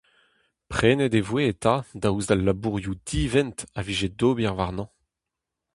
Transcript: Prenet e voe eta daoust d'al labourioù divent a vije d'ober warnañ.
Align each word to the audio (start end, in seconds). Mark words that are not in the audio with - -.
Prenet 0.71 1.15
e 1.19 1.21
voe 1.27 1.43
eta 1.51 1.75
daoust 2.01 2.27
d'al 2.29 2.41
labourioù 2.45 2.95
divent 3.09 3.57
a 3.77 3.81
vije 3.85 4.09
d'ober 4.19 4.53
warnañ. 4.57 4.89